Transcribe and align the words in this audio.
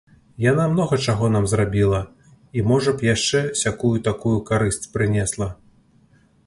Яна 0.51 0.63
многа 0.75 0.95
чаго 1.09 1.25
нам 1.35 1.45
зрабіла 1.51 1.99
і, 2.57 2.65
можа 2.73 2.91
б, 2.95 3.07
яшчэ 3.13 3.39
сякую-такую 3.63 4.35
карысць 4.51 4.85
прынесла. 4.97 5.47